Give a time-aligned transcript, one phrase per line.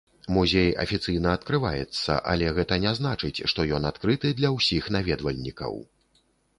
[0.35, 5.83] Музей афіцыйна адкрываецца, але гэта не значыць, што ён адкрыты для ўсіх наведвальнікаў.